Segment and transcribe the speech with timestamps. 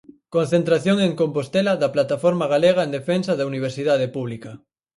[0.35, 4.51] Concentración en Compostela da Plataforma Galega en Defensa da Universidade Pública.